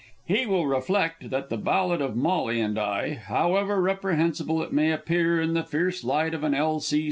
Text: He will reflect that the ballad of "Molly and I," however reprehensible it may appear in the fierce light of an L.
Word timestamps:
He 0.25 0.47
will 0.47 0.65
reflect 0.65 1.29
that 1.29 1.49
the 1.49 1.57
ballad 1.57 2.01
of 2.01 2.15
"Molly 2.15 2.59
and 2.59 2.79
I," 2.79 3.13
however 3.13 3.79
reprehensible 3.79 4.63
it 4.63 4.73
may 4.73 4.91
appear 4.91 5.39
in 5.39 5.53
the 5.53 5.61
fierce 5.63 6.03
light 6.03 6.33
of 6.33 6.43
an 6.43 6.55
L. 6.55 6.81